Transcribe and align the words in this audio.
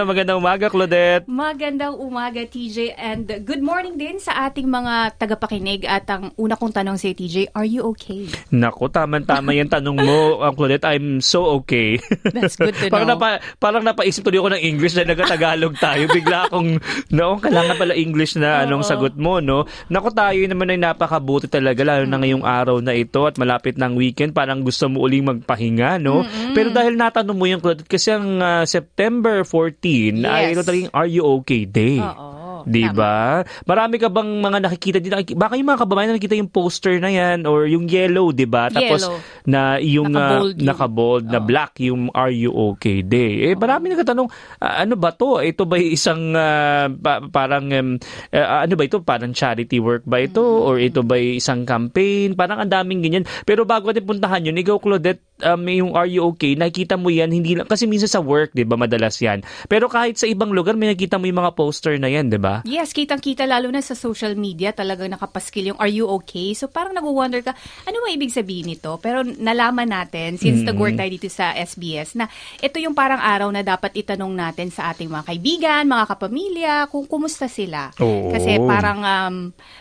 Na 0.00 0.08
magandang 0.08 0.40
umaga, 0.40 0.72
Claudette. 0.72 1.28
Magandang 1.28 1.92
umaga, 2.00 2.40
TJ, 2.40 2.96
and 2.96 3.28
good 3.44 3.60
morning 3.60 4.00
din 4.00 4.16
sa 4.16 4.48
ating 4.48 4.64
mga 4.64 5.12
tagapakinig. 5.20 5.84
At 5.84 6.08
ang 6.08 6.32
una 6.40 6.56
kong 6.56 6.72
tanong 6.72 6.96
sa 6.96 7.12
TJ, 7.12 7.52
are 7.52 7.68
you 7.68 7.84
okay? 7.92 8.24
Naku, 8.48 8.88
tama-tama 8.88 9.52
yung 9.52 9.68
tanong 9.68 10.00
mo, 10.00 10.40
Claudette. 10.56 10.88
I'm 10.88 11.20
so 11.20 11.44
okay. 11.60 12.00
That's 12.32 12.56
good 12.56 12.80
to 12.80 12.88
parang 12.88 13.12
know. 13.12 13.20
Napa, 13.20 13.44
parang 13.60 13.84
napaisip 13.84 14.24
tuloy 14.24 14.40
ako 14.40 14.56
ng 14.56 14.64
English 14.64 14.96
na 14.96 15.04
nagatagalog 15.04 15.76
tayo. 15.76 16.08
Bigla 16.08 16.48
akong, 16.48 16.80
no, 17.20 17.36
kailangan 17.36 17.76
pala 17.76 17.92
English 17.92 18.40
na 18.40 18.64
anong 18.64 18.88
sagot 18.88 19.20
mo, 19.20 19.44
no? 19.44 19.68
Naku, 19.92 20.16
tayo 20.16 20.40
naman 20.48 20.72
ay 20.72 20.80
napakabuti 20.80 21.44
talaga, 21.44 21.84
lalo 21.84 22.08
na 22.08 22.24
ngayong 22.24 22.48
araw 22.48 22.80
na 22.80 22.96
ito 22.96 23.28
at 23.28 23.36
malapit 23.36 23.76
ng 23.76 24.00
weekend, 24.00 24.32
parang 24.32 24.64
gusto 24.64 24.88
mo 24.88 25.04
uling 25.04 25.28
magpahinga, 25.28 26.00
no? 26.00 26.24
Pero 26.56 26.72
dahil 26.72 26.96
natanong 26.96 27.36
mo 27.36 27.44
yung 27.44 27.60
Claudette, 27.60 27.84
kasi 27.84 28.16
ang 28.16 28.40
ah, 28.40 28.64
September 28.64 29.44
14 29.44 29.89
ay 30.24 30.42
Yes. 30.46 30.54
ito 30.54 30.62
talagang 30.62 30.92
Are 30.92 31.06
You 31.06 31.22
Okay 31.38 31.66
Day. 31.66 31.98
Oo. 31.98 32.39
Di 32.66 32.84
ba? 32.90 33.40
Marami 33.64 33.96
ka 33.96 34.08
bang 34.08 34.40
mga 34.40 34.58
nakikita 34.60 34.98
dito? 34.98 35.14
Baka 35.34 35.54
yung 35.54 35.68
mga 35.68 35.80
kababayan 35.82 36.08
na 36.10 36.14
nakikita 36.16 36.36
yung 36.36 36.48
poster 36.48 36.98
na 36.98 37.08
yan 37.08 37.44
or 37.44 37.64
yung 37.64 37.86
yellow, 37.86 38.30
di 38.30 38.44
ba? 38.44 38.68
Tapos 38.68 39.04
Yellow. 39.04 39.18
na 39.44 39.60
yung 39.78 40.10
ah, 40.12 40.40
Naka-bold 40.40 40.56
naka-bold 40.60 41.24
na 41.26 41.38
Oo. 41.38 41.46
black 41.46 41.72
yung 41.80 42.10
Are 42.10 42.30
You 42.30 42.50
Okay 42.74 43.00
Day. 43.00 43.46
Eh 43.46 43.54
marami 43.54 43.92
nagtatanong, 43.92 44.28
ah, 44.58 44.82
ano 44.82 44.94
ba 44.96 45.12
to? 45.12 45.38
Ito 45.38 45.62
ba 45.64 45.76
isang 45.76 46.34
ah, 46.34 46.90
pa- 46.90 47.22
parang 47.24 47.70
um, 47.70 47.88
ah, 48.30 48.66
ano 48.66 48.74
ba 48.74 48.82
ito? 48.82 48.98
Parang 49.00 49.30
charity 49.30 49.78
work 49.78 50.02
ba 50.04 50.18
ito 50.18 50.42
Mm. 50.42 50.66
or 50.66 50.74
ito 50.76 51.00
ba 51.00 51.14
isang 51.14 51.62
campaign? 51.62 52.34
Parang 52.34 52.58
ang 52.58 52.70
daming 52.70 53.00
ganyan. 53.00 53.24
Pero 53.44 53.62
bago 53.62 53.86
natin 53.86 54.02
puntahan 54.02 54.42
yun, 54.42 54.56
ikaw 54.56 54.80
Claudette, 54.80 55.22
um, 55.40 55.62
yung 55.64 55.92
Are 55.94 56.04
You 56.04 56.32
Okay? 56.32 56.52
Nakikita 56.52 56.98
mo 56.98 57.08
yan 57.08 57.30
hindi 57.30 57.54
lang 57.54 57.64
kasi 57.64 57.86
minsan 57.86 58.10
sa 58.10 58.18
work, 58.18 58.50
'di 58.50 58.66
ba, 58.66 58.74
madalas 58.74 59.14
yan. 59.18 59.40
Pero 59.66 59.86
kahit 59.86 60.18
sa 60.18 60.26
ibang 60.26 60.50
lugar 60.50 60.74
may 60.74 60.90
nakita 60.90 61.14
mo 61.14 61.24
yung 61.24 61.38
mga 61.38 61.54
poster 61.54 61.94
na 61.96 62.10
yan, 62.10 62.26
'di 62.26 62.38
ba? 62.38 62.49
Yes, 62.66 62.90
kitang-kita 62.90 63.46
lalo 63.46 63.70
na 63.70 63.78
sa 63.80 63.94
social 63.94 64.34
media 64.34 64.74
talagang 64.74 65.08
nakapaskil 65.14 65.70
yung 65.74 65.78
are 65.78 65.90
you 65.90 66.10
okay? 66.20 66.52
So 66.58 66.66
parang 66.66 66.92
nag-wonder 66.98 67.46
ka, 67.46 67.54
ano 67.86 67.96
ba 68.02 68.08
ibig 68.10 68.34
sabihin 68.34 68.74
nito? 68.74 68.98
Pero 68.98 69.22
nalaman 69.22 69.88
natin, 69.88 70.36
since 70.36 70.66
nag-work 70.66 70.98
tayo 70.98 71.10
dito 71.10 71.30
sa 71.30 71.54
SBS, 71.54 72.18
na 72.18 72.26
ito 72.58 72.76
yung 72.82 72.92
parang 72.92 73.22
araw 73.22 73.48
na 73.54 73.62
dapat 73.62 73.94
itanong 73.94 74.34
natin 74.34 74.68
sa 74.74 74.90
ating 74.90 75.08
mga 75.08 75.24
kaibigan, 75.30 75.82
mga 75.86 76.04
kapamilya, 76.10 76.74
kung 76.90 77.06
kumusta 77.06 77.46
sila. 77.46 77.94
Oo. 78.02 78.34
Kasi 78.34 78.58
parang 78.66 79.00
um, 79.00 79.36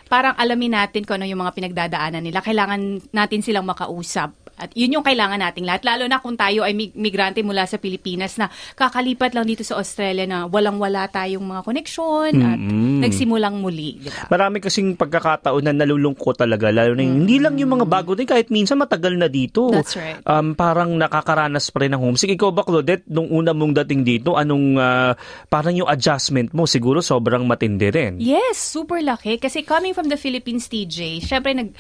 parang 0.08 0.34
alamin 0.38 0.80
natin 0.80 1.04
kung 1.04 1.20
ano 1.22 1.28
yung 1.28 1.42
mga 1.42 1.56
pinagdadaanan 1.56 2.24
nila. 2.24 2.40
Kailangan 2.42 3.12
natin 3.12 3.40
silang 3.44 3.68
makausap. 3.68 4.34
At 4.60 4.76
yun 4.76 4.92
yung 4.92 5.02
kailangan 5.02 5.40
nating 5.40 5.64
lahat. 5.64 5.82
Lalo 5.82 6.04
na 6.06 6.20
kung 6.20 6.36
tayo 6.36 6.62
ay 6.62 6.72
mig- 6.72 6.94
migrante 6.94 7.40
mula 7.40 7.64
sa 7.64 7.76
Pilipinas 7.76 8.36
na 8.36 8.48
kakalipat 8.76 9.32
lang 9.32 9.44
dito 9.44 9.64
sa 9.64 9.76
Australia 9.76 10.24
na 10.24 10.46
walang-wala 10.46 11.08
tayong 11.08 11.42
mga 11.42 11.62
koneksyon 11.64 12.32
at 12.38 12.60
Mm-mm. 12.60 13.00
nagsimulang 13.00 13.56
muli. 13.56 13.98
Di 13.98 14.10
ba? 14.10 14.28
Marami 14.30 14.60
kasing 14.60 14.94
pagkakataon 14.94 15.64
na 15.64 15.74
nalulungkot 15.74 16.36
talaga 16.36 16.70
lalo 16.70 16.94
na 16.94 17.02
yung- 17.02 17.24
hindi 17.24 17.40
lang 17.40 17.56
yung 17.56 17.72
mga 17.74 17.86
bago 17.86 18.14
din 18.14 18.28
kahit 18.28 18.48
minsan 18.50 18.76
matagal 18.76 19.16
na 19.16 19.26
dito. 19.26 19.72
That's 19.72 19.96
right. 19.96 20.20
Um 20.24 20.52
parang 20.54 20.92
nakakaranas 20.94 21.72
pa 21.72 21.82
rin 21.82 21.92
ng 21.92 22.02
homesick. 22.02 22.36
Ikaw 22.36 22.50
ba 22.50 22.62
Claudette 22.62 23.08
nung 23.08 23.30
una 23.30 23.52
mong 23.52 23.80
dating 23.80 24.04
dito 24.04 24.36
anong 24.36 24.76
ah, 24.76 25.14
parang 25.48 25.72
yung 25.74 25.88
adjustment 25.88 26.52
mo 26.52 26.68
siguro 26.68 27.00
sobrang 27.00 27.42
matindi 27.44 27.88
rin. 27.88 28.20
Yes, 28.20 28.60
super 28.60 29.00
laki. 29.00 29.40
Kasi 29.40 29.64
coming 29.64 29.94
from 29.94 30.06
the 30.06 30.18
Philippines, 30.18 30.68
TJ, 30.68 31.22
syempre 31.22 31.54
nag 31.54 31.72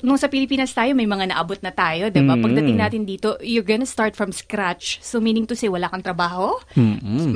nung 0.00 0.16
sa 0.16 0.32
Pilipinas 0.32 0.72
tayo, 0.72 0.96
may 0.96 1.04
mga 1.04 1.28
naabot 1.34 1.60
na 1.60 1.68
tayo, 1.68 2.08
di 2.08 2.24
ba? 2.24 2.34
Mm. 2.34 2.42
Pagdating 2.44 2.78
natin 2.80 3.02
dito, 3.04 3.36
you're 3.44 3.66
gonna 3.66 3.84
start 3.84 4.16
from 4.16 4.32
scratch. 4.32 4.96
So, 5.04 5.20
meaning 5.20 5.44
to 5.48 5.54
say, 5.56 5.68
wala 5.68 5.92
kang 5.92 6.00
trabaho, 6.00 6.56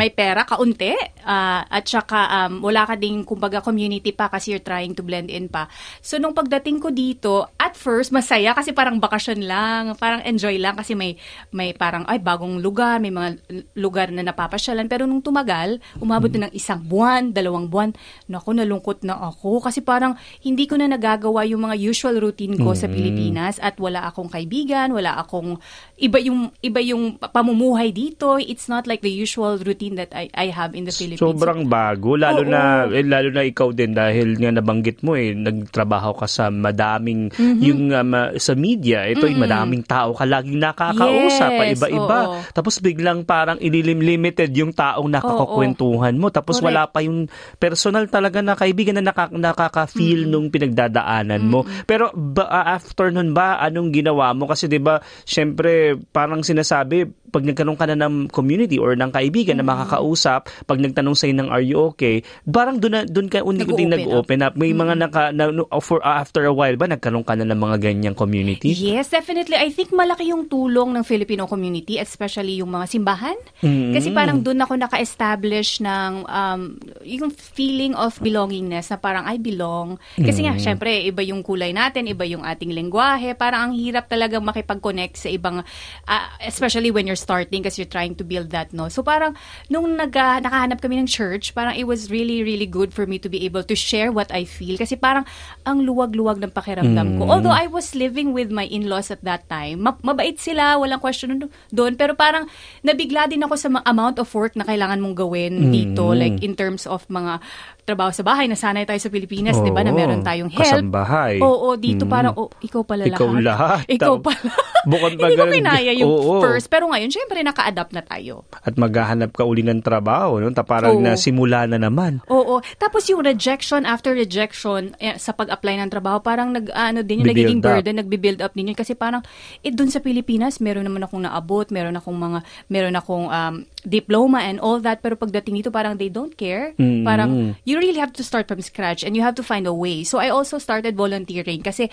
may 0.00 0.08
pera, 0.08 0.48
kaunti, 0.48 0.96
ah, 1.28 1.68
at 1.68 1.84
saka 1.84 2.48
um, 2.48 2.64
wala 2.64 2.88
ka 2.88 2.96
ding, 2.96 3.20
kumbaga, 3.28 3.60
community 3.60 4.16
pa 4.16 4.32
kasi 4.32 4.56
you're 4.56 4.64
trying 4.64 4.96
to 4.96 5.04
blend 5.04 5.28
in 5.28 5.52
pa. 5.52 5.68
So, 6.00 6.16
nung 6.16 6.32
pagdating 6.32 6.80
ko 6.80 6.88
dito, 6.88 7.52
at 7.68 7.76
first, 7.76 8.08
masaya 8.08 8.56
kasi 8.56 8.72
parang 8.72 8.96
bakasyon 8.96 9.44
lang, 9.44 9.92
parang 10.00 10.24
enjoy 10.24 10.56
lang 10.56 10.72
kasi 10.80 10.96
may, 10.96 11.20
may 11.52 11.76
parang, 11.76 12.08
ay, 12.08 12.16
bagong 12.16 12.64
lugar, 12.64 12.96
may 12.96 13.12
mga 13.12 13.36
lugar 13.76 14.08
na 14.08 14.24
napapasyalan. 14.24 14.88
Pero 14.88 15.04
nung 15.04 15.20
tumagal, 15.20 15.84
umabot 16.00 16.32
na 16.32 16.48
ng 16.48 16.52
isang 16.56 16.80
buwan, 16.80 17.36
dalawang 17.36 17.68
buwan, 17.68 17.92
naku, 18.24 18.56
nalungkot 18.56 19.04
na 19.04 19.20
ako 19.20 19.60
kasi 19.60 19.84
parang 19.84 20.16
hindi 20.40 20.64
ko 20.64 20.80
na 20.80 20.88
nagagawa 20.88 21.44
yung 21.44 21.68
mga 21.68 21.76
usual 21.76 22.16
routine 22.16 22.56
ko 22.56 22.72
sa 22.72 22.88
Pilipinas 22.88 23.60
at 23.60 23.76
wala 23.76 24.08
akong 24.08 24.32
kaibigan, 24.32 24.96
wala 24.96 25.20
akong 25.20 25.60
iba 25.98 26.18
yung 26.22 26.54
iba 26.62 26.80
yung 26.80 27.18
pamumuhay 27.18 27.90
dito. 27.90 28.38
It's 28.38 28.70
not 28.70 28.86
like 28.86 29.02
the 29.02 29.12
usual 29.12 29.58
routine 29.60 29.98
that 29.98 30.14
I 30.14 30.30
I 30.32 30.54
have 30.54 30.72
in 30.72 30.86
the 30.86 30.94
Philippines. 30.94 31.20
Sobrang 31.20 31.66
bago 31.66 32.14
lalo 32.14 32.46
Oo. 32.46 32.50
na 32.50 32.86
eh, 32.88 33.04
lalo 33.04 33.28
na 33.34 33.42
ikaw 33.44 33.74
din 33.74 33.92
dahil 33.92 34.38
nga 34.38 34.54
nabanggit 34.54 35.02
mo 35.02 35.18
eh 35.18 35.34
nagtrabaho 35.34 36.16
ka 36.16 36.26
sa 36.30 36.48
madaming 36.48 37.28
Mhm. 37.58 37.66
yung 37.66 37.82
um, 37.90 38.10
uh, 38.14 38.30
sa 38.38 38.54
media 38.54 39.02
ito 39.04 39.26
ay 39.26 39.34
madaming 39.34 39.82
tao 39.82 40.14
ka 40.14 40.22
laging 40.22 40.62
nakakausap 40.62 41.50
pa 41.50 41.64
Yes, 41.66 41.74
iba-iba 41.76 42.18
oo. 42.30 42.38
tapos 42.54 42.78
biglang 42.78 43.26
parang 43.26 43.58
ililim 43.58 43.98
limited 43.98 44.54
yung 44.54 44.70
taong 44.70 45.10
nakakakwentuhan 45.10 46.14
mo 46.14 46.30
tapos 46.30 46.62
Correct. 46.62 46.66
wala 46.70 46.82
pa 46.86 47.02
yung 47.02 47.26
personal 47.58 48.06
talaga 48.06 48.38
na 48.38 48.54
kaibigan 48.54 48.96
na 48.96 49.10
naka, 49.10 49.26
nakaka-feel 49.28 50.24
Mm. 50.24 50.30
nung 50.30 50.46
pinagdadaanan 50.48 51.42
mo 51.42 51.66
pero 51.84 52.14
ba, 52.14 52.46
after 52.70 53.10
nun 53.10 53.34
ba 53.34 53.58
anong 53.58 53.90
ginawa 53.90 54.30
mo 54.32 54.46
kasi 54.46 54.70
'di 54.70 54.78
ba 54.78 55.02
syempre 55.26 55.98
parang 56.14 56.46
sinasabi 56.46 57.08
pag 57.28 57.44
nagkaroon 57.44 57.76
ka 57.76 57.84
na 57.84 58.08
ng 58.08 58.32
community 58.32 58.80
or 58.80 58.96
ng 58.96 59.12
kaibigan 59.12 59.60
na 59.60 59.64
makakausap, 59.64 60.48
pag 60.64 60.80
nagtanong 60.80 61.12
sa'yo 61.12 61.36
ng 61.36 61.48
are 61.52 61.60
you 61.60 61.76
okay, 61.92 62.24
parang 62.48 62.80
doon 62.80 63.04
doon 63.04 63.28
ka 63.28 63.44
unti-unti 63.44 63.84
Nag-open 63.84 64.40
up. 64.44 64.56
May 64.56 64.72
mga 64.72 64.94
naka 64.96 65.28
na, 65.36 65.52
for 65.84 66.00
after 66.00 66.48
a 66.48 66.52
while 66.52 66.72
ba 66.80 66.88
nagkaroon 66.88 67.24
ka 67.24 67.36
na 67.36 67.44
ng 67.48 67.58
mga 67.58 67.76
ganyang 67.80 68.16
community? 68.16 68.70
Yes, 68.70 69.08
definitely. 69.08 69.56
I 69.56 69.72
think 69.72 69.90
malaki 69.90 70.28
yung 70.28 70.46
tulong 70.46 70.92
ng 70.92 71.04
Filipino 71.04 71.48
community, 71.48 71.96
especially 71.96 72.60
yung 72.60 72.70
mga 72.70 72.86
simbahan. 72.86 73.38
Mm. 73.64 73.96
Kasi 73.96 74.12
parang 74.12 74.44
doon 74.44 74.60
ako 74.60 74.76
naka-establish 74.76 75.80
ng 75.80 76.28
um, 76.28 76.60
yung 77.02 77.32
feeling 77.32 77.96
of 77.96 78.20
belongingness 78.20 78.92
na 78.92 78.98
parang 79.00 79.24
I 79.24 79.40
belong. 79.40 79.96
Kasi 80.14 80.44
nga, 80.44 80.54
syempre, 80.60 81.08
iba 81.08 81.24
yung 81.24 81.40
kulay 81.40 81.72
natin, 81.72 82.06
iba 82.06 82.28
yung 82.28 82.44
ating 82.44 82.70
lengguwahe. 82.70 83.32
Parang 83.34 83.70
ang 83.70 83.72
hirap 83.72 84.06
talagang 84.12 84.44
makipag-connect 84.44 85.16
sa 85.16 85.28
ibang, 85.32 85.64
ah, 86.04 86.28
especially 86.44 86.92
when 86.92 87.08
you're 87.08 87.18
starting 87.18 87.64
kasi 87.64 87.82
you're 87.82 87.90
trying 87.90 88.12
to 88.12 88.22
build 88.22 88.52
that, 88.52 88.70
no? 88.76 88.92
So 88.92 89.00
parang 89.00 89.34
nung 89.72 89.96
nag, 89.96 90.12
ah, 90.18 90.38
nakahanap 90.42 90.84
kami 90.84 91.00
ng 91.00 91.08
church, 91.08 91.56
parang 91.56 91.72
it 91.74 91.88
was 91.88 92.12
really, 92.12 92.44
really 92.44 92.68
good 92.68 92.92
for 92.92 93.08
me 93.08 93.16
to 93.18 93.32
be 93.32 93.48
able 93.48 93.64
to 93.64 93.74
share 93.78 94.12
what 94.12 94.28
I 94.34 94.44
feel. 94.44 94.76
Kasi 94.76 94.98
parang 94.98 95.24
ang 95.64 95.80
luwag-luwag 95.86 96.42
ng 96.42 96.52
pakiramdam 96.52 97.16
ko. 97.16 97.22
Although 97.38 97.54
I 97.54 97.66
was 97.66 97.94
living 97.94 98.30
with 98.30 98.50
my 98.50 98.66
in-laws 98.66 99.08
at 99.08 99.22
that 99.22 99.46
time, 99.46 99.80
ma- 99.80 99.98
mabait 100.02 100.36
sila, 100.36 100.74
walang 100.74 100.98
question 100.98 101.38
doon. 101.70 101.92
Pero 101.94 102.12
parang 102.12 102.50
nabigla 102.82 103.26
din 103.26 103.40
ako 103.40 103.54
sa 103.54 103.68
amount 103.84 104.18
of 104.18 104.28
work 104.30 104.52
na 104.52 104.62
kailangan 104.62 104.98
mong 104.98 105.16
gawin 105.16 105.70
dito. 105.70 106.10
Like 106.10 106.40
in 106.40 106.52
terms 106.52 106.84
of 106.84 107.06
mga 107.06 107.38
trabaho 107.84 108.12
sa 108.12 108.20
bahay, 108.20 108.44
nasanay 108.44 108.84
tayo 108.84 109.00
sa 109.00 109.08
Pilipinas, 109.08 109.56
di 109.56 109.72
ba, 109.72 109.80
na 109.80 109.88
meron 109.88 110.20
tayong 110.20 110.52
help. 110.52 110.60
Kasambahay. 110.60 111.40
Oo, 111.40 111.72
dito 111.72 112.04
Mm. 112.04 112.12
parang, 112.12 112.34
oh, 112.36 112.52
ikaw 112.60 112.84
pala 112.84 113.08
Ikaw 113.08 113.32
lahat. 113.40 113.88
Ikaw 113.96 114.12
Tap- 114.12 114.24
pala. 114.28 114.50
Bukod 114.92 115.12
pa 115.16 115.26
Hindi 115.26 115.36
ko 115.36 115.46
kinaya 115.48 115.92
yung 115.96 116.06
oo. 116.06 116.32
first. 116.38 116.68
Pero 116.68 116.84
ngayon, 116.86 117.08
syempre, 117.08 117.40
naka-adapt 117.40 117.92
na 117.92 118.04
tayo. 118.04 118.44
At 118.52 118.76
maghahanap 118.76 119.32
ka 119.32 119.42
uli 119.42 119.64
ng 119.64 119.80
trabaho, 119.80 120.36
no? 120.36 120.52
Ta 120.52 120.62
parang 120.62 120.96
Oo. 120.96 121.02
na 121.02 121.16
simula 121.16 121.64
na 121.64 121.80
naman. 121.80 122.20
Oo. 122.28 122.60
Tapos 122.76 123.08
yung 123.08 123.24
rejection 123.24 123.84
after 123.84 124.12
rejection 124.12 124.92
eh, 124.98 125.16
sa 125.16 125.32
pag-apply 125.32 125.80
ng 125.80 125.90
trabaho, 125.90 126.20
parang 126.20 126.52
nag 126.52 126.68
ano 126.68 127.00
din 127.00 127.24
Bibuild 127.24 127.27
nagiging 127.28 127.60
up. 127.60 127.66
burden, 127.68 127.94
nagbi-build 128.00 128.40
up 128.40 128.52
din 128.56 128.72
yun 128.72 128.78
kasi 128.78 128.96
parang 128.96 129.20
eh 129.60 129.70
doon 129.70 129.92
sa 129.92 130.00
Pilipinas, 130.00 130.58
meron 130.58 130.88
naman 130.88 131.04
akong 131.04 131.22
naabot, 131.22 131.68
meron 131.68 131.96
akong 131.96 132.16
mga 132.16 132.38
meron 132.72 132.96
akong 132.96 133.26
um, 133.28 133.54
diploma 133.84 134.44
and 134.48 134.58
all 134.58 134.80
that 134.80 135.04
pero 135.04 135.14
pagdating 135.14 135.60
dito 135.60 135.70
parang 135.70 135.94
they 136.00 136.08
don't 136.08 136.34
care. 136.34 136.72
Mm. 136.80 137.04
Parang 137.04 137.30
you 137.68 137.76
really 137.76 138.00
have 138.00 138.12
to 138.16 138.24
start 138.24 138.48
from 138.48 138.60
scratch 138.64 139.04
and 139.04 139.14
you 139.14 139.22
have 139.22 139.36
to 139.36 139.44
find 139.44 139.68
a 139.68 139.74
way. 139.74 140.02
So 140.02 140.18
I 140.18 140.32
also 140.32 140.56
started 140.56 140.96
volunteering 140.96 141.60
kasi 141.60 141.92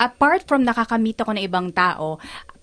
apart 0.00 0.48
from 0.48 0.64
nakakamit 0.64 1.20
ako 1.20 1.36
ng 1.36 1.44
ibang 1.44 1.68
tao, 1.76 2.16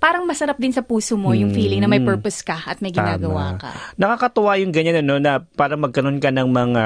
parang 0.07 0.23
masarap 0.23 0.55
din 0.55 0.71
sa 0.71 0.79
puso 0.79 1.19
mo 1.19 1.35
yung 1.35 1.51
feeling 1.51 1.83
na 1.83 1.91
may 1.91 1.99
purpose 1.99 2.39
ka 2.39 2.63
at 2.63 2.79
may 2.79 2.95
ginagawa. 2.95 3.59
Tama. 3.59 3.59
ka. 3.59 3.69
Nakakatuwa 3.99 4.55
yung 4.55 4.71
ganyan 4.71 5.03
ano 5.03 5.19
na 5.19 5.43
para 5.43 5.75
magkaroon 5.75 6.23
ka 6.23 6.31
ng 6.31 6.47
mga 6.47 6.83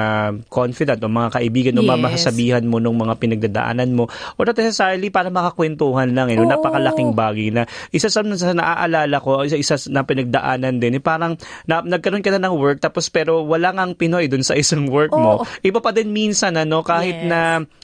confident 0.50 0.98
o 0.98 1.06
mga 1.06 1.30
kaibigan 1.38 1.78
o 1.78 1.86
Yes. 1.86 1.90
mamasabihan 1.94 2.64
mo 2.66 2.82
ng 2.82 2.90
mga 2.90 3.14
pinagdadaanan 3.22 3.94
mo 3.94 4.10
o 4.10 4.40
not 4.42 4.58
necessarily 4.58 5.06
para 5.14 5.30
makakwentuhan 5.30 6.10
lang 6.10 6.34
eh, 6.34 6.36
no? 6.36 6.50
Napakalaking 6.50 7.14
bagay 7.14 7.54
na 7.54 7.62
isa 7.94 8.10
sa, 8.10 8.26
sa 8.26 8.50
naaalala 8.58 9.22
ko 9.22 9.46
isa 9.46 9.54
isa 9.54 9.78
na 9.86 10.02
pinagdaanan 10.02 10.82
din 10.82 10.98
eh, 10.98 11.02
parang 11.02 11.38
na, 11.70 11.78
nagkaroon 11.78 12.26
ka 12.26 12.34
na 12.34 12.42
ng 12.42 12.58
work 12.58 12.82
tapos 12.82 13.06
pero 13.06 13.46
wala 13.46 13.70
ngang 13.70 13.94
Pinoy 13.94 14.26
dun 14.26 14.42
sa 14.42 14.58
isang 14.58 14.90
work 14.90 15.14
mo 15.14 15.38
Oo. 15.38 15.46
iba 15.62 15.78
pa 15.78 15.94
din 15.94 16.10
minsan 16.10 16.58
ano 16.58 16.82
kahit 16.82 17.14
Yes. 17.22 17.28
na 17.30 17.40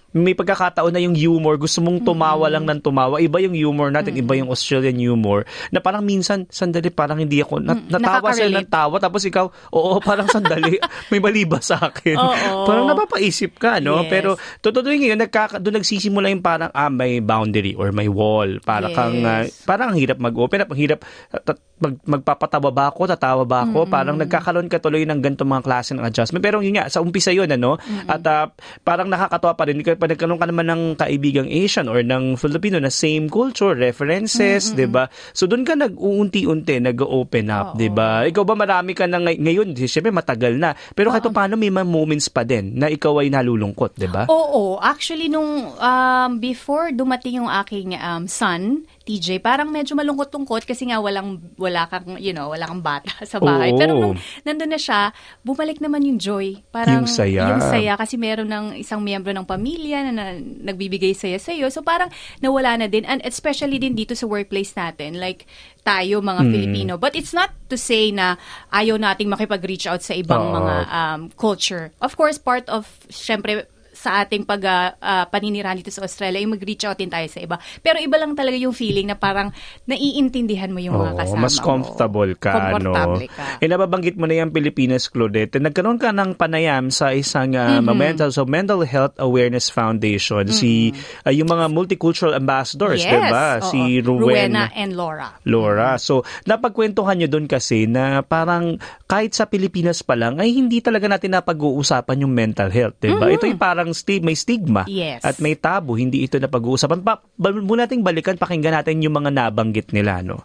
may 0.09 0.33
pagkakataon 0.33 0.89
na 0.89 1.05
yung 1.05 1.13
humor, 1.13 1.61
gusto 1.61 1.85
mong 1.85 2.01
tumawa 2.01 2.49
lang 2.49 2.65
ng 2.65 2.81
tumawa. 2.81 3.21
Iba 3.21 3.45
yung 3.45 3.53
humor 3.53 3.93
natin, 3.93 4.17
iba 4.17 4.33
yung 4.41 4.49
Australian 4.49 4.97
humor. 4.97 5.28
Na 5.69 5.79
parang 5.79 6.01
minsan, 6.01 6.47
sandali, 6.47 6.89
parang 6.89 7.17
hindi 7.17 7.39
ako, 7.39 7.59
nat- 7.59 7.77
Mm, 7.81 7.93
natawa 7.95 8.29
sila 8.33 8.51
ng 8.59 8.69
tawa. 8.69 8.97
Tapos 8.99 9.23
ikaw, 9.23 9.45
oo, 9.71 9.97
parang 9.99 10.27
sandali, 10.27 10.77
may 11.11 11.19
mali 11.19 11.43
ba 11.43 11.59
sa 11.59 11.79
akin? 11.81 12.15
Oo. 12.15 12.65
Parang 12.65 12.87
napapaisip 12.87 13.57
ka, 13.57 13.79
no? 13.79 14.03
Yes. 14.03 14.11
Pero, 14.11 14.31
totoo 14.59 14.89
yun, 14.89 15.09
yun, 15.09 15.19
nagkaka, 15.19 15.59
doon 15.59 15.79
nagsisimula 15.79 16.29
yung 16.29 16.41
parang, 16.41 16.71
ah, 16.71 16.89
may 16.89 17.19
boundary 17.19 17.73
or 17.73 17.91
may 17.91 18.07
wall. 18.07 18.61
Para 18.61 18.89
kang, 18.91 19.23
ah, 19.23 19.43
Yes. 19.43 19.63
parang 19.63 19.93
ang 19.93 19.99
hirap 19.99 20.19
mag-open 20.19 20.61
up, 20.61 20.71
ang 20.71 20.79
hirap, 20.79 21.01
tat- 21.39 21.65
mag, 21.79 21.95
magpapatawa 22.03 22.69
ba 22.69 22.85
ako, 22.89 23.07
tatawa 23.09 23.43
ba 23.43 23.63
ako? 23.63 23.87
Parang 23.87 24.19
nagkakaroon 24.19 24.67
ka 24.67 24.79
tuloy 24.79 25.03
ng 25.03 25.19
ganito 25.19 25.43
mga 25.43 25.63
klase 25.63 25.91
ng 25.93 26.03
adjustment. 26.03 26.41
Pero 26.41 26.59
yun 26.59 26.75
nga, 26.75 26.87
sa 26.87 26.99
umpisa 26.99 27.31
yun, 27.31 27.49
ano? 27.49 27.79
At 28.05 28.23
ah, 28.25 28.51
parang 28.83 29.07
nakakatawa 29.07 29.55
pa 29.55 29.65
rin. 29.65 29.81
Pag 29.81 30.11
nagkaroon 30.11 30.37
ka 30.37 30.45
naman 30.45 30.67
ng 30.67 30.83
kaibigang 30.97 31.47
Asian 31.47 31.87
or 31.87 32.01
ng 32.01 32.35
Filipino 32.35 32.77
na 32.77 32.89
same 32.89 33.27
culture, 33.27 33.75
references, 33.75 34.73
di 34.73 34.87
ba? 34.87 35.08
So 35.31 35.47
doon 35.47 35.63
ka 35.63 35.75
nag-uunti-unti, 35.75 36.81
nag-open 36.81 37.47
up, 37.49 37.75
di 37.75 37.89
ba? 37.89 38.25
Ikaw 38.25 38.43
ba 38.43 38.55
marami 38.55 38.93
ka 38.93 39.05
na 39.05 39.19
ngay- 39.19 39.41
ngayon, 39.41 39.69
siyempre 39.79 40.11
matagal 40.11 40.57
na. 40.57 40.73
Pero 40.93 41.11
kahit 41.11 41.29
paano 41.29 41.55
may 41.55 41.71
mga 41.71 41.87
moments 41.87 42.29
pa 42.29 42.43
din 42.43 42.75
na 42.75 42.87
ikaw 42.87 43.21
ay 43.21 43.29
nalulungkot, 43.29 43.95
di 43.95 44.07
ba? 44.07 44.29
Oo, 44.29 44.77
actually 44.79 45.29
nung 45.29 45.71
um, 45.71 46.31
before 46.39 46.91
dumating 46.91 47.41
yung 47.41 47.51
aking 47.51 47.95
um, 47.95 48.25
son, 48.25 48.85
TJ, 49.09 49.41
parang 49.41 49.73
medyo 49.73 49.97
malungkot-lungkot 49.97 50.69
kasi 50.69 50.93
nga 50.93 51.01
walang 51.01 51.41
wala 51.57 51.89
kang, 51.89 52.21
you 52.21 52.37
know, 52.37 52.53
wala 52.53 52.69
kang 52.69 52.85
bata 52.85 53.09
sa 53.31 53.41
bahay. 53.41 53.73
Oo. 53.73 53.81
Pero 53.81 53.93
nung 53.97 54.21
nandun 54.45 54.69
na 54.69 54.77
siya, 54.77 55.17
bumalik 55.41 55.81
naman 55.81 56.05
yung 56.05 56.21
joy. 56.21 56.61
Parang 56.69 57.03
Yung 57.03 57.09
saya. 57.09 57.57
Yung 57.57 57.65
saya 57.65 57.97
kasi 57.97 58.21
meron 58.21 58.53
ng 58.53 58.77
isang 58.77 59.01
miyembro 59.01 59.33
ng 59.33 59.49
pamilya 59.49 60.05
na, 60.05 60.13
na 60.13 60.25
nagbibigay 60.37 61.17
saya 61.17 61.41
sa 61.41 61.57
iyo. 61.57 61.73
So 61.73 61.81
parang 61.81 62.13
nawala 62.45 62.77
na 62.77 62.87
din 62.87 63.09
and 63.09 63.25
especially 63.25 63.81
din 63.81 63.97
dito 63.97 64.13
sa 64.13 64.29
workplace 64.29 64.77
natin. 64.77 65.17
Like 65.17 65.49
tayo 65.81 66.21
mga 66.21 66.45
Mm. 66.45 66.53
Filipino. 66.53 66.93
But 67.01 67.17
it's 67.17 67.33
not 67.33 67.49
to 67.73 67.81
say 67.81 68.13
na 68.13 68.37
ayaw 68.69 69.01
nating 69.01 69.33
makipag-reach 69.33 69.89
out 69.89 70.05
sa 70.05 70.13
ibang 70.13 70.53
Oo. 70.53 70.55
mga 70.61 70.75
um, 70.85 71.21
culture. 71.33 71.97
Of 72.05 72.13
course, 72.13 72.37
part 72.37 72.69
of, 72.69 72.85
syempre, 73.09 73.65
sa 73.99 74.23
ating 74.23 74.47
pag 74.47 74.63
ah, 74.63 74.95
ah, 75.03 75.25
paninirahan 75.27 75.75
dito 75.75 75.91
sa 75.91 76.07
Australia, 76.07 76.39
yung 76.39 76.55
mag-reach 76.55 76.87
out 76.87 76.95
din 76.95 77.11
tayo 77.11 77.27
sa 77.27 77.43
iba. 77.43 77.59
Pero 77.83 77.99
iba 77.99 78.15
lang 78.15 78.39
talaga 78.39 78.55
yung 78.55 78.71
feeling 78.71 79.11
na 79.11 79.19
parang 79.19 79.51
naiintindihan 79.91 80.71
mo 80.71 80.79
yung 80.79 80.95
mga 80.95 81.13
Oo, 81.15 81.19
kasama 81.19 81.43
mas 81.43 81.57
mo. 81.59 81.65
comfortable 81.67 82.33
ka, 82.39 82.53
Komportable 82.55 83.27
no? 83.27 83.35
ka. 83.35 83.45
Eh, 83.59 83.67
nababanggit 83.67 84.15
mo 84.15 84.31
na 84.31 84.39
yung 84.39 84.55
Pilipinas, 84.55 85.11
Claudette. 85.11 85.59
Nagkaroon 85.59 85.99
ka 85.99 86.15
ng 86.15 86.39
panayam 86.39 86.95
sa 86.95 87.11
isang 87.11 87.59
uh, 87.59 87.67
Mm-hmm. 87.79 87.95
mental, 87.95 88.29
so 88.31 88.45
Mental 88.45 88.85
Health 88.85 89.17
Awareness 89.17 89.73
Foundation. 89.73 90.45
Si, 90.53 90.93
uh, 91.25 91.33
yung 91.33 91.49
mga 91.49 91.73
multicultural 91.73 92.37
ambassadors, 92.37 93.01
yes. 93.01 93.09
di 93.09 93.19
ba? 93.33 93.47
Si 93.65 93.81
Rowena 94.05 94.69
and 94.77 94.93
Laura. 94.93 95.41
Laura. 95.49 95.97
So, 95.97 96.23
napagkwentuhan 96.45 97.17
nyo 97.19 97.29
doon 97.33 97.49
kasi 97.49 97.89
na 97.89 98.21
parang 98.21 98.77
kahit 99.09 99.33
sa 99.33 99.49
Pilipinas 99.49 100.05
pa 100.05 100.13
lang, 100.13 100.37
ay 100.37 100.53
hindi 100.53 100.85
talaga 100.85 101.09
natin 101.09 101.33
napag-uusapan 101.33 102.29
yung 102.29 102.33
mental 102.35 102.69
health, 102.69 103.01
di 103.01 103.09
ba? 103.09 103.33
Ito 103.33 103.49
ay 103.49 103.57
parang 103.57 103.88
sti- 103.93 104.25
may 104.25 104.35
stigma 104.35 104.85
Mm-hmm. 104.85 104.97
Yes. 104.99 105.21
at 105.25 105.39
may 105.39 105.55
tabu, 105.55 105.95
hindi 105.95 106.25
ito 106.25 106.37
napag-uusapan. 106.39 107.01
Pa, 107.05 107.21
ba, 107.23 107.49
muna 107.53 107.85
nating 107.87 108.03
balikan, 108.03 108.37
pakinggan 108.37 108.75
natin 108.77 109.03
yung 109.03 109.15
mga 109.17 109.31
nabanggit 109.33 109.93
nila, 109.93 110.21
no? 110.23 110.43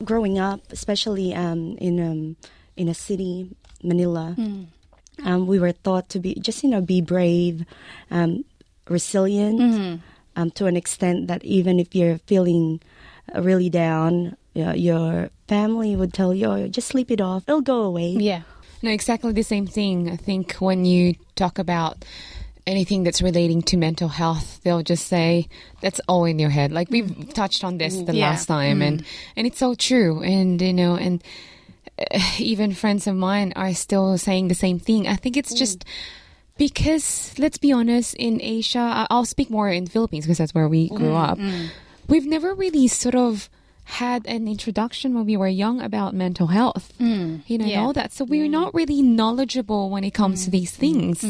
growing 0.00 0.40
up, 0.40 0.64
especially 0.72 1.36
um, 1.36 1.76
in 1.76 2.00
um, 2.00 2.32
in 2.72 2.88
a 2.88 2.96
city, 2.96 3.52
Manila, 3.84 4.32
um, 5.24 5.44
we 5.44 5.60
were 5.60 5.76
taught 5.76 6.08
to 6.08 6.18
be 6.18 6.32
just 6.40 6.64
you 6.64 6.70
know 6.72 6.80
be 6.80 7.04
brave, 7.04 7.68
um, 8.10 8.40
resilient, 8.88 10.00
um, 10.36 10.50
to 10.56 10.64
an 10.64 10.76
extent 10.76 11.28
that 11.28 11.44
even 11.44 11.78
if 11.78 11.94
you're 11.94 12.18
feeling 12.24 12.80
uh, 13.34 13.42
really 13.42 13.68
down, 13.68 14.36
uh, 14.56 14.72
your 14.72 15.28
family 15.48 15.94
would 15.96 16.12
tell 16.16 16.32
you, 16.32 16.46
oh, 16.48 16.68
just 16.68 16.88
sleep 16.88 17.10
it 17.10 17.20
off, 17.20 17.44
it'll 17.46 17.60
go 17.60 17.82
away. 17.82 18.16
Yeah. 18.16 18.42
No, 18.82 18.88
exactly 18.90 19.32
the 19.32 19.44
same 19.44 19.66
thing. 19.68 20.08
I 20.08 20.16
think 20.16 20.54
when 20.64 20.88
you 20.88 21.12
talk 21.36 21.58
about 21.60 22.04
anything 22.70 23.02
that's 23.02 23.20
relating 23.20 23.62
to 23.62 23.76
mental 23.76 24.08
health, 24.08 24.60
they'll 24.62 24.82
just 24.82 25.06
say 25.08 25.48
that's 25.80 26.00
all 26.08 26.24
in 26.24 26.38
your 26.38 26.50
head. 26.50 26.72
Like 26.72 26.88
we've 26.90 27.06
mm-hmm. 27.06 27.30
touched 27.30 27.64
on 27.64 27.78
this 27.78 27.96
the 27.96 28.14
Yeah. 28.14 28.30
last 28.30 28.46
time, 28.46 28.80
and 28.80 29.00
mm-hmm. 29.00 29.36
and 29.36 29.46
it's 29.46 29.58
so 29.58 29.74
true. 29.74 30.22
And 30.22 30.62
you 30.62 30.72
know, 30.72 30.94
and 30.94 31.22
uh, 31.98 32.18
even 32.38 32.72
friends 32.72 33.06
of 33.06 33.16
mine 33.16 33.52
are 33.56 33.74
still 33.74 34.16
saying 34.16 34.48
the 34.48 34.54
same 34.54 34.78
thing. 34.78 35.06
I 35.06 35.16
think 35.16 35.36
it's 35.36 35.52
just. 35.52 35.84
Mm. 35.84 35.88
Because 36.58 37.32
let's 37.38 37.56
be 37.56 37.72
honest, 37.72 38.12
in 38.16 38.38
Asia, 38.42 39.06
I'll 39.08 39.24
speak 39.24 39.48
more 39.48 39.70
in 39.70 39.86
Philippines 39.86 40.26
because 40.26 40.36
that's 40.36 40.52
where 40.52 40.68
we 40.68 40.90
grew 40.90 41.16
mm-hmm. 41.16 41.32
up. 41.32 41.38
Mm. 41.38 41.70
We've 42.06 42.26
never 42.26 42.52
really 42.52 42.86
sort 42.86 43.14
of 43.14 43.48
had 43.84 44.26
an 44.26 44.46
introduction 44.46 45.14
when 45.14 45.24
we 45.24 45.38
were 45.38 45.48
young 45.48 45.80
about 45.80 46.12
mental 46.12 46.48
health. 46.48 46.92
Mm. 47.00 47.40
You 47.46 47.56
know, 47.56 47.64
and 47.64 47.72
yeah. 47.72 47.80
all 47.80 47.94
that. 47.94 48.12
So 48.12 48.26
we're 48.26 48.46
not 48.46 48.74
really 48.74 49.00
knowledgeable 49.00 49.88
when 49.88 50.04
it 50.04 50.12
comes 50.12 50.44
to 50.44 50.50
these 50.50 50.76
things. 50.76 51.24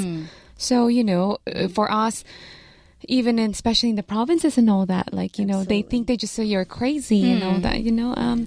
So, 0.61 0.89
you 0.89 1.03
know, 1.03 1.39
uh, 1.53 1.69
for 1.69 1.91
us, 1.91 2.23
even 3.09 3.39
in, 3.39 3.51
especially 3.51 3.89
in 3.89 3.97
the 3.97 4.03
provinces 4.03 4.59
and 4.59 4.69
all 4.69 4.85
that, 4.87 5.15
like, 5.15 5.39
you 5.39 5.47
know, 5.47 5.65
they 5.65 5.81
think 5.81 6.07
they 6.07 6.19
just 6.19 6.35
say 6.35 6.45
you're 6.45 6.67
crazy 6.67 7.31
and 7.31 7.43
all 7.43 7.61
that, 7.61 7.81
you 7.81 7.91
know. 7.91 8.15
Um, 8.15 8.47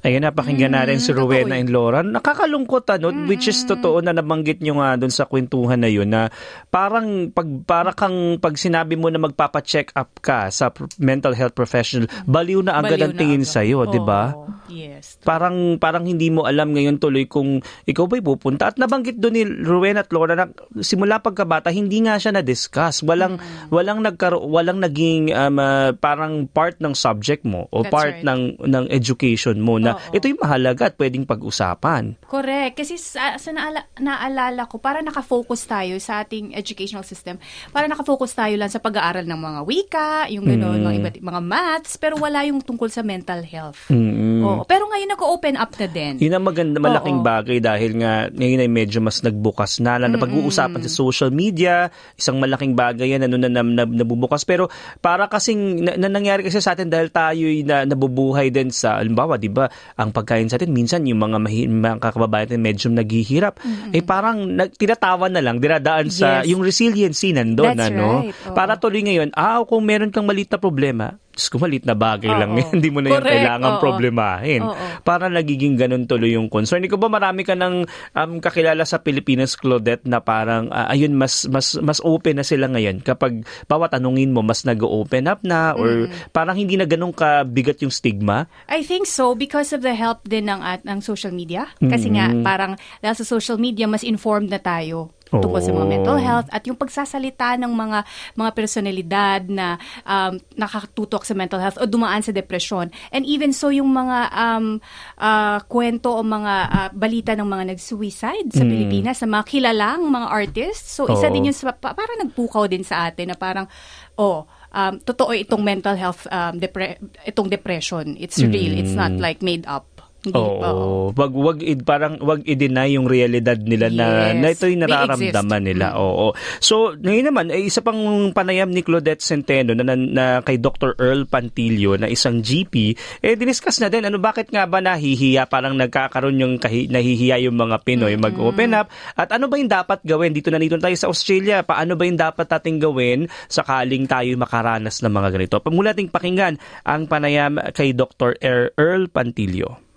Ayan, 0.00 0.24
napakinggan 0.24 0.72
natin 0.72 0.96
si 0.96 1.12
totoo 1.12 1.28
Rowena 1.28 1.60
and 1.60 1.68
Laura. 1.68 2.00
Nakakalungkot 2.00 2.88
ano, 2.96 3.12
which 3.28 3.52
is 3.52 3.60
totoo 3.68 4.00
na 4.00 4.16
nabanggit 4.16 4.64
nyo 4.64 4.80
nga 4.80 4.96
doon 4.96 5.12
sa 5.12 5.28
kwentuhan 5.28 5.76
na 5.76 5.92
yun 5.92 6.08
na 6.08 6.32
parang 6.72 7.28
pag 7.28 7.44
para 7.68 7.92
kang 7.92 8.40
pag 8.40 8.56
sinabi 8.56 8.96
mo 8.96 9.12
na 9.12 9.20
magpapa-check 9.20 9.92
up 9.92 10.08
ka 10.24 10.48
sa 10.48 10.72
mental 10.96 11.36
health 11.36 11.52
professional, 11.52 12.08
baliw 12.24 12.64
na 12.64 12.80
agad 12.80 12.96
Baliw 12.96 13.04
ang 13.04 13.14
na 13.14 13.20
tingin 13.20 13.44
sa 13.44 13.60
iyo, 13.60 13.84
'di 13.84 14.00
ba? 14.00 14.32
Yes. 14.72 15.20
Parang 15.20 15.76
parang 15.76 16.08
hindi 16.08 16.32
mo 16.32 16.48
alam 16.48 16.72
ngayon 16.72 16.96
tuloy 16.96 17.28
kung 17.28 17.60
ikaw 17.84 18.08
ba'y 18.08 18.24
pupunta. 18.24 18.72
At 18.72 18.80
nabanggit 18.80 19.20
doon 19.20 19.34
ni 19.36 19.44
Rowena 19.44 20.00
at 20.00 20.08
Laura 20.14 20.32
na 20.32 20.48
simula 20.80 21.20
pagkabata 21.20 21.68
hindi 21.68 22.00
nga 22.00 22.16
siya 22.16 22.32
na-discuss. 22.40 23.04
Walang 23.04 23.36
Mm. 23.40 23.68
walang 23.68 24.00
nagkaro 24.00 24.42
walang 24.48 24.80
naging 24.80 25.30
um, 25.34 25.58
ah, 25.60 25.90
parang 25.92 26.46
part 26.48 26.78
ng 26.78 26.94
subject 26.94 27.42
mo 27.44 27.66
o 27.68 27.82
That's 27.82 27.92
part 27.92 28.14
right. 28.20 28.26
ng 28.26 28.40
ng 28.64 28.84
education 28.88 29.58
mo 29.60 29.76
na 29.76 29.89
Oo. 29.94 30.12
ito 30.12 30.26
yung 30.26 30.40
mahalaga 30.40 30.86
at 30.86 30.94
pwedeng 30.94 31.24
pag-usapan. 31.24 32.14
Correct. 32.24 32.74
Kasi 32.76 32.94
sa, 32.96 33.34
sa 33.36 33.50
naala, 33.50 33.86
naalala 33.96 34.64
ko, 34.64 34.78
para 34.78 35.00
nakafocus 35.00 35.64
tayo 35.64 35.98
sa 35.98 36.22
ating 36.22 36.52
educational 36.52 37.02
system, 37.02 37.36
para 37.70 37.86
nakafocus 37.86 38.32
tayo 38.32 38.54
lang 38.54 38.68
sa 38.68 38.78
pag-aaral 38.78 39.24
ng 39.24 39.40
mga 39.40 39.60
wika, 39.64 40.10
yung 40.30 40.46
gano'n, 40.46 40.78
Mm. 40.78 40.84
mga, 40.84 40.94
iba't, 40.96 41.16
mga 41.20 41.40
maths, 41.42 41.92
pero 41.96 42.14
wala 42.16 42.46
yung 42.46 42.60
tungkol 42.60 42.88
sa 42.88 43.02
mental 43.02 43.42
health. 43.42 43.90
Mm. 43.90 44.29
Oo. 44.44 44.62
Pero 44.64 44.86
ngayon 44.86 45.10
nag-open 45.12 45.54
up 45.56 45.72
na 45.76 45.86
din. 45.86 46.14
Yun 46.20 46.34
ang 46.36 46.44
maganda, 46.44 46.76
malaking 46.78 47.20
Oo. 47.20 47.26
bagay 47.26 47.58
dahil 47.58 47.92
nga 48.00 48.28
ngayon 48.28 48.60
ay 48.64 48.70
medyo 48.70 48.98
mas 49.00 49.20
nagbukas 49.20 49.80
na. 49.80 49.96
Lalo 49.96 50.16
na 50.16 50.20
pag-uusapan 50.20 50.80
sa 50.84 50.90
social 50.90 51.30
media, 51.30 51.88
isang 52.14 52.36
malaking 52.36 52.76
bagay 52.76 53.16
yan, 53.16 53.24
ano 53.24 53.40
na, 53.40 53.48
na, 53.48 53.62
na 53.64 53.84
nabubukas. 53.88 54.44
Pero 54.44 54.68
para 55.00 55.26
kasing, 55.26 55.84
na, 55.84 55.92
na 55.96 56.08
nangyari 56.08 56.44
kasi 56.44 56.60
sa 56.60 56.76
atin 56.76 56.92
dahil 56.92 57.08
tayo 57.08 57.46
na, 57.64 57.88
nabubuhay 57.88 58.52
din 58.52 58.68
sa, 58.68 59.00
alimbawa, 59.00 59.40
di 59.40 59.48
ba, 59.48 59.66
ang 59.96 60.12
pagkain 60.12 60.48
sa 60.48 60.56
atin, 60.56 60.70
minsan 60.70 61.04
yung 61.08 61.20
mga, 61.20 61.36
mahi, 61.40 61.66
mga 61.66 61.98
kakababayan 62.00 62.46
natin 62.50 62.62
medyo 62.62 62.86
naghihirap. 62.90 63.60
Eh 63.92 64.02
parang 64.02 64.44
nag, 64.44 64.74
tinatawa 64.74 65.30
na 65.30 65.40
lang, 65.40 65.58
dinadaan 65.58 66.08
sa, 66.10 66.42
Yes. 66.42 66.52
yung 66.52 66.62
resiliency 66.62 67.34
nandun, 67.34 67.74
That's 67.74 67.90
ano? 67.90 68.26
right. 68.26 68.34
Oo. 68.46 68.54
Para 68.54 68.78
tuloy 68.78 69.02
ngayon, 69.02 69.34
ah, 69.34 69.62
kung 69.64 69.82
meron 69.82 70.10
kang 70.10 70.26
maliit 70.26 70.50
na 70.50 70.58
problema, 70.58 71.18
Diyos 71.30 71.86
na 71.86 71.96
bagay 71.96 72.30
lang 72.30 72.50
Oo. 72.52 72.58
yan. 72.60 72.70
Hindi 72.76 72.88
mo 72.90 73.00
na 73.00 73.08
yan 73.14 73.22
Correct. 73.22 73.34
kailangan 73.34 73.72
Oo. 73.78 73.80
problemahin 73.80 74.62
Oo. 74.66 74.86
para 75.06 75.30
nagiging 75.30 75.78
ganun 75.78 76.04
tuloy 76.04 76.34
yung 76.34 76.50
concern. 76.50 76.84
Ikaw 76.84 76.98
ba 76.98 77.08
marami 77.08 77.46
ka 77.46 77.54
ng 77.54 77.86
um, 78.16 78.32
kakilala 78.42 78.82
sa 78.84 79.00
Pilipinas, 79.00 79.54
Claudette, 79.54 80.04
na 80.04 80.20
parang, 80.20 80.68
ah, 80.74 80.90
ayun, 80.90 81.14
mas, 81.14 81.46
mas, 81.48 81.78
mas 81.80 82.02
open 82.02 82.42
na 82.42 82.46
sila 82.46 82.68
ngayon 82.68 83.00
kapag 83.00 83.46
bawat 83.70 83.94
tanungin 83.94 84.34
mo, 84.34 84.42
mas 84.42 84.66
nag-open 84.66 85.30
up 85.30 85.40
na 85.46 85.72
or 85.74 86.10
parang 86.34 86.58
hindi 86.58 86.74
na 86.74 86.84
ganun 86.84 87.14
kabigat 87.14 87.80
yung 87.80 87.94
stigma? 87.94 88.50
I 88.66 88.82
think 88.82 89.06
so 89.06 89.32
because 89.32 89.70
of 89.70 89.80
the 89.80 89.94
help 89.94 90.26
din 90.26 90.50
ng 90.50 90.60
at 90.60 90.82
ng 90.84 91.00
social 91.00 91.32
media. 91.32 91.70
Kasi 91.80 92.12
nga 92.12 92.30
parang 92.42 92.76
dahil 93.00 93.16
sa 93.16 93.26
social 93.26 93.56
media 93.56 93.86
mas 93.86 94.02
informed 94.06 94.50
na 94.50 94.60
tayo 94.60 95.12
tungkol 95.38 95.62
sa 95.62 95.70
mga 95.70 95.86
mental 95.86 96.18
health 96.18 96.48
at 96.50 96.62
yung 96.66 96.74
pagsasalita 96.74 97.54
ng 97.62 97.70
mga 97.70 97.98
mga 98.34 98.50
personalidad 98.50 99.40
na 99.46 99.78
um, 100.02 100.34
nakatutok 100.58 101.22
sa 101.22 101.38
mental 101.38 101.62
health 101.62 101.78
o 101.78 101.86
dumaan 101.86 102.22
sa 102.26 102.34
depresyon. 102.34 102.90
And 103.14 103.22
even 103.22 103.54
so 103.54 103.70
yung 103.70 103.94
mga 103.94 104.34
um, 104.34 104.82
ah, 105.22 105.62
kwento 105.70 106.18
o 106.18 106.20
mga 106.26 106.54
ah, 106.66 106.90
balita 106.90 107.38
ng 107.38 107.46
mga 107.46 107.64
nag-suicide 107.76 108.50
sa 108.50 108.64
Pilipinas, 108.66 109.22
sa 109.22 109.30
mga 109.30 109.44
kilalang 109.46 110.10
mga 110.10 110.28
artists. 110.28 110.98
So 110.98 111.06
isa 111.06 111.30
Oo. 111.30 111.34
din 111.34 111.50
yun 111.50 111.56
sa, 111.56 111.70
pa- 111.70 111.94
parang 111.94 112.26
nagpukaw 112.26 112.66
din 112.66 112.82
sa 112.82 113.06
atin 113.06 113.30
na 113.30 113.36
parang, 113.38 113.70
oh, 114.18 114.46
um, 114.74 114.94
totoo 115.02 115.34
itong 115.34 115.62
mental 115.62 115.94
health, 115.98 116.26
um, 116.30 116.58
depre- 116.58 116.98
itong 117.26 117.50
depression. 117.50 118.18
It's 118.18 118.38
real. 118.38 118.78
It's 118.78 118.94
not 118.94 119.14
like 119.18 119.42
made 119.42 119.66
up. 119.66 119.89
Hindi, 120.20 120.36
oo. 120.36 120.60
Oo. 120.60 120.88
Wag 121.16 121.32
wag 121.32 121.58
i- 121.64 121.80
parang 121.80 122.20
wag 122.20 122.44
i-deny 122.44 122.92
yung 122.94 123.08
realidad 123.08 123.56
nila 123.56 123.88
na 123.88 124.06
Yes. 124.30 124.36
na 124.36 124.48
ito 124.52 124.64
yung 124.68 124.82
nararamdaman 124.84 125.62
nila. 125.64 125.96
Oo. 125.96 126.36
So, 126.60 126.92
ngayon 126.94 127.26
naman 127.26 127.46
ay 127.48 127.66
isa 127.66 127.80
pang 127.80 127.96
panayam 128.30 128.68
ni 128.68 128.84
Claudette 128.84 129.24
Centeno 129.24 129.72
na, 129.72 129.80
na, 129.80 129.96
na 129.96 130.24
kay 130.40 130.60
Dr. 130.60 130.92
Earl 130.96 131.24
Pantilio 131.24 131.96
na 131.96 132.04
isang 132.06 132.44
GP, 132.44 132.92
eh 133.18 133.32
diniscuss 133.32 133.80
na 133.80 133.88
din 133.88 134.04
ano 134.04 134.20
bakit 134.20 134.52
nga 134.52 134.68
ba 134.68 134.78
nahihiya 134.78 135.48
parang 135.48 135.72
nagkakaroon 135.74 136.36
yung 136.36 136.54
kahi, 136.60 136.92
nahihiya 136.92 137.40
yung 137.40 137.56
mga 137.56 137.80
Pinoy 137.80 138.12
mag-open 138.14 138.76
up 138.76 138.92
at 139.16 139.32
ano 139.32 139.48
ba 139.48 139.56
yung 139.56 139.72
dapat 139.72 140.04
gawin 140.04 140.30
dito 140.30 140.52
na 140.52 140.60
dito 140.60 140.76
tayo 140.76 140.94
sa 140.94 141.08
Australia 141.08 141.64
paano 141.64 141.96
ba 141.96 142.04
yung 142.04 142.20
dapat 142.20 142.44
nating 142.44 142.76
gawin 142.78 143.18
sakaling 143.48 144.04
tayo 144.04 144.36
makaranas 144.36 145.00
ng 145.00 145.10
mga 145.10 145.28
ganito. 145.32 145.56
Mula 145.64 145.90
nating 145.90 146.12
pakinggan 146.12 146.54
ang 146.84 147.08
panayam 147.08 147.56
kay 147.72 147.90
Dr. 147.90 148.36
Er- 148.38 148.76
Earl 148.76 149.08
Pantilio. 149.08 149.89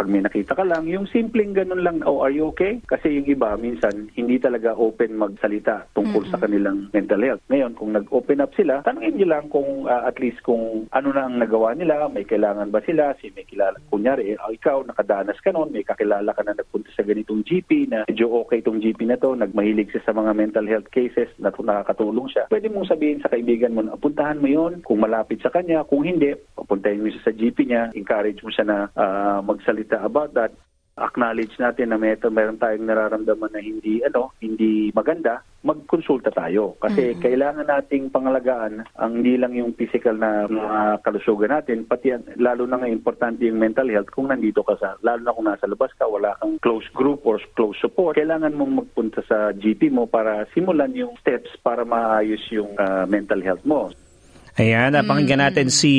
Pag 0.00 0.08
may 0.08 0.24
nakita 0.24 0.56
ka 0.56 0.64
lang, 0.64 0.88
yung 0.88 1.04
simpleng 1.12 1.52
ganun 1.52 1.84
lang, 1.84 2.00
oh, 2.08 2.24
are 2.24 2.32
you 2.32 2.48
okay? 2.48 2.80
Kasi 2.88 3.20
yung 3.20 3.28
iba, 3.28 3.52
minsan, 3.60 4.08
hindi 4.16 4.40
talaga 4.40 4.72
open 4.72 5.20
magsalita 5.20 5.92
tungkol 5.92 6.24
sa 6.32 6.40
kanilang 6.40 6.88
mental 6.96 7.20
health. 7.20 7.44
Ngayon, 7.52 7.76
kung 7.76 7.92
nag-open 7.92 8.40
up 8.40 8.48
sila, 8.56 8.80
tanungin 8.80 9.20
nyo 9.20 9.28
lang 9.28 9.52
kung 9.52 9.84
ah, 9.84 10.08
at 10.08 10.16
least 10.16 10.40
kung 10.40 10.88
ano 10.88 11.12
na 11.12 11.28
ang 11.28 11.36
nagawa 11.36 11.76
nila, 11.76 12.08
may 12.08 12.24
kailangan 12.24 12.72
ba 12.72 12.80
sila, 12.80 13.12
si 13.20 13.28
may 13.36 13.44
kilala. 13.44 13.76
Kunyari, 13.92 14.32
eh, 14.32 14.40
oh, 14.40 14.48
ikaw, 14.48 14.80
nakadanas 14.88 15.36
ka 15.44 15.52
noon, 15.52 15.68
may 15.68 15.84
kakilala 15.84 16.32
ka 16.32 16.48
na 16.48 16.56
nagpunta 16.56 16.88
sa 16.96 17.04
ganitong 17.04 17.44
GP 17.44 17.92
na 17.92 18.08
medyo 18.08 18.32
okay 18.40 18.64
itong 18.64 18.80
GP 18.80 19.04
na 19.04 19.20
to, 19.20 19.36
nagmahilig 19.36 19.92
siya 19.92 20.00
sa 20.08 20.16
mga 20.16 20.32
mental 20.32 20.64
health 20.64 20.88
cases 20.88 21.28
na 21.36 21.52
nakakatulong 21.52 22.32
siya. 22.32 22.48
Pwede 22.48 22.72
mong 22.72 22.88
sabihin 22.88 23.20
sa 23.20 23.28
kaibigan 23.28 23.76
mo 23.76 23.84
na 23.84 24.00
puntahan 24.00 24.40
mo 24.40 24.48
yon 24.48 24.80
kung 24.80 25.04
malapit 25.04 25.44
sa 25.44 25.52
kanya, 25.52 25.84
kung 25.84 26.08
hindi, 26.08 26.32
papuntahin 26.70 27.02
mo 27.02 27.10
siya 27.10 27.26
sa 27.26 27.34
GP 27.34 27.66
niya, 27.66 27.90
encourage 27.98 28.46
mo 28.46 28.54
siya 28.54 28.62
na 28.62 28.78
ah, 28.94 29.42
magsalita 29.42 29.98
about 30.06 30.30
that. 30.38 30.54
Acknowledge 31.00 31.56
natin 31.56 31.90
na 31.90 31.98
may 31.98 32.12
meron 32.14 32.60
tayong 32.60 32.84
nararamdaman 32.84 33.56
na 33.56 33.62
hindi 33.62 34.04
ano 34.04 34.36
hindi 34.38 34.92
maganda 34.92 35.40
magkonsulta 35.64 36.28
tayo. 36.28 36.76
Kasi 36.76 37.16
kailangan 37.16 37.64
nating 37.64 38.12
pangalagaan 38.12 38.84
ang 39.00 39.12
hindi 39.18 39.40
lang 39.40 39.56
yung 39.56 39.72
physical 39.72 40.20
na 40.20 40.44
mga 40.44 41.00
kalusugan 41.00 41.56
natin 41.56 41.88
pati 41.88 42.12
lalo 42.36 42.68
na 42.68 42.84
nga 42.84 42.90
importante 42.90 43.48
yung 43.48 43.56
mental 43.56 43.88
health. 43.88 44.12
Kung 44.12 44.28
nandito 44.28 44.60
ka 44.60 44.76
sa 44.76 45.00
lalo 45.00 45.24
na 45.24 45.32
kung 45.32 45.48
nasa 45.48 45.64
labas 45.64 45.94
ka 45.96 46.04
wala 46.04 46.36
kang 46.36 46.60
close 46.60 46.86
group 46.92 47.24
or 47.24 47.40
close 47.56 47.80
support 47.80 48.20
kailangan 48.20 48.52
mong 48.52 48.84
magpunta 48.84 49.24
sa 49.24 49.56
GP 49.56 49.88
mo 49.88 50.04
para 50.04 50.44
simulan 50.52 50.92
yung 50.92 51.16
steps 51.16 51.48
para 51.64 51.80
maayos 51.88 52.44
yung 52.52 52.76
ah, 52.76 53.08
mental 53.08 53.40
health 53.40 53.64
mo 53.64 53.88
Ayan, 54.58 54.90
napakinggan 54.96 55.38
natin 55.38 55.70
si 55.70 55.92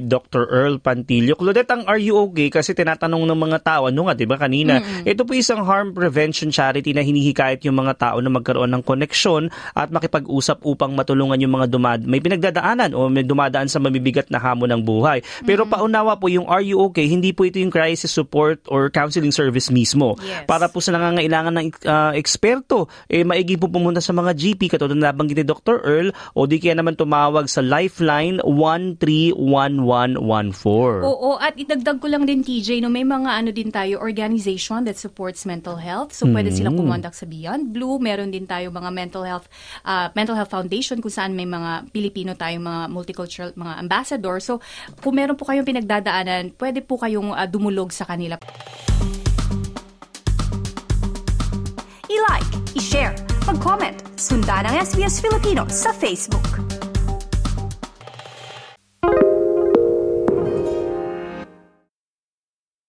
Dr. 0.00 0.48
Earl 0.48 0.80
Pantilio. 0.80 1.36
Claudette, 1.36 1.68
ang 1.68 1.84
Are 1.84 2.00
You 2.00 2.30
Okay? 2.30 2.48
Kasi 2.48 2.72
tinatanong 2.72 3.28
ng 3.28 3.40
mga 3.40 3.58
tao, 3.60 3.82
ano 3.92 4.08
nga, 4.08 4.14
di 4.16 4.24
ba 4.24 4.40
kanina, 4.40 4.80
ito 5.04 5.28
po 5.28 5.36
isang 5.36 5.60
harm 5.64 5.92
prevention 5.92 6.48
charity 6.48 6.96
na 6.96 7.04
hinihikayat 7.04 7.60
yung 7.68 7.76
mga 7.76 7.94
tao 8.00 8.16
na 8.24 8.32
magkaroon 8.32 8.72
ng 8.72 8.82
koneksyon 8.82 9.52
at 9.76 9.92
makipag-usap 9.92 10.64
upang 10.64 10.96
matulungan 10.96 11.36
yung 11.40 11.52
mga 11.52 11.66
dumad 11.68 12.00
may 12.08 12.24
pinagdadaanan 12.24 12.96
o 12.96 13.12
may 13.12 13.26
dumadaan 13.26 13.68
sa 13.68 13.76
mabibigat 13.82 14.32
na 14.32 14.40
hamon 14.40 14.72
ng 14.72 14.82
buhay. 14.82 15.20
Pero 15.44 15.68
paunawa 15.68 16.16
po 16.16 16.32
yung 16.32 16.48
Are 16.48 16.64
You 16.64 16.80
Okay? 16.90 17.10
Hindi 17.10 17.36
po 17.36 17.44
ito 17.44 17.60
yung 17.60 17.72
crisis 17.72 18.10
support 18.10 18.64
or 18.72 18.88
counseling 18.88 19.34
service 19.34 19.68
mismo. 19.68 20.16
Yes. 20.24 20.48
Para 20.48 20.72
po 20.72 20.80
sa 20.80 20.96
nangangailangan 20.96 21.52
ng 21.52 21.68
ah, 21.84 22.12
eksperto, 22.16 22.88
eh, 23.10 23.22
maigi 23.22 23.60
po 23.60 23.68
pumunta 23.68 24.00
sa 24.00 24.16
mga 24.16 24.32
GP 24.32 24.72
katulad 24.72 24.96
na 24.96 25.12
nabanggit 25.12 25.42
ni 25.42 25.46
Dr. 25.46 25.76
Earl 25.84 26.08
o 26.32 26.48
di 26.48 26.56
kaya 26.56 26.78
naman 26.78 26.96
tumawag 26.96 27.50
sa 27.50 27.60
Lifeline 27.98 28.38
131114. 28.46 31.02
Oo, 31.02 31.34
at 31.42 31.58
idagdag 31.58 31.98
ko 31.98 32.06
lang 32.06 32.30
din 32.30 32.46
TJ, 32.46 32.78
no, 32.78 32.88
may 32.88 33.02
mga 33.02 33.26
ano 33.26 33.50
din 33.50 33.74
tayo, 33.74 33.98
organization 33.98 34.86
that 34.86 34.94
supports 34.94 35.42
mental 35.42 35.74
health. 35.74 36.14
So 36.14 36.30
pwede 36.30 36.54
silang 36.54 36.78
kumontak 36.78 37.18
sa 37.18 37.26
Beyond 37.26 37.74
Blue. 37.74 37.98
Meron 37.98 38.30
din 38.30 38.46
tayo 38.46 38.70
mga 38.70 38.94
mental 38.94 39.26
health 39.26 39.50
uh, 39.82 40.14
mental 40.14 40.38
health 40.38 40.54
foundation 40.54 41.02
kung 41.02 41.10
saan 41.10 41.34
may 41.34 41.46
mga 41.46 41.90
Pilipino 41.90 42.38
tayong 42.38 42.62
mga 42.62 42.82
multicultural 42.94 43.50
mga 43.58 43.74
ambassador. 43.82 44.38
So 44.38 44.62
kung 45.02 45.18
meron 45.18 45.34
po 45.34 45.50
kayong 45.50 45.66
pinagdadaanan, 45.66 46.54
pwede 46.54 46.86
po 46.86 47.02
kayong 47.02 47.34
uh, 47.34 47.50
dumulog 47.50 47.90
sa 47.90 48.06
kanila. 48.06 48.38
I-like, 52.08 52.50
i-share, 52.78 53.12
mag-comment, 53.44 54.00
sundan 54.16 54.64
ang 54.64 54.80
SBS 54.80 55.20
Filipino 55.20 55.68
sa 55.68 55.92
Facebook. 55.92 56.77